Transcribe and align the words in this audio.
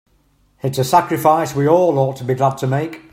It's 0.63 0.79
a 0.79 0.83
sacrifice 0.83 1.53
we 1.53 1.67
all 1.67 1.99
ought 1.99 2.15
to 2.15 2.23
be 2.23 2.33
glad 2.33 2.57
to 2.57 2.65
make. 2.65 3.01